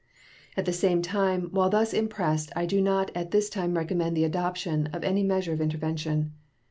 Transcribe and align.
At 0.57 0.65
the 0.65 0.73
same 0.73 1.03
time, 1.03 1.49
while 1.51 1.69
thus 1.69 1.93
impressed 1.93 2.51
I 2.55 2.65
do 2.65 2.81
not 2.81 3.11
at 3.13 3.29
this 3.29 3.51
time 3.51 3.75
recommend 3.77 4.17
the 4.17 4.23
adoption 4.23 4.87
of 4.87 5.03
any 5.03 5.21
measure 5.21 5.53
of 5.53 5.61
intervention. 5.61 6.33